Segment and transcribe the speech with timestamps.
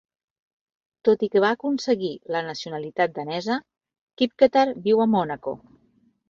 [1.09, 3.59] Tot i que va aconseguir la nacionalitat danesa,
[4.23, 5.55] Kipketer viu a Mònaco.